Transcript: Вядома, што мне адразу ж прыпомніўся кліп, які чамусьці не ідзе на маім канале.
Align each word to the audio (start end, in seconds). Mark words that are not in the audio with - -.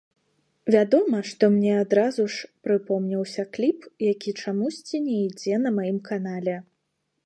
Вядома, 0.75 1.19
што 1.31 1.49
мне 1.57 1.73
адразу 1.83 2.25
ж 2.37 2.49
прыпомніўся 2.69 3.47
кліп, 3.59 3.79
які 4.11 4.37
чамусьці 4.43 5.07
не 5.09 5.15
ідзе 5.27 5.65
на 5.69 5.79
маім 5.81 5.99
канале. 6.11 6.63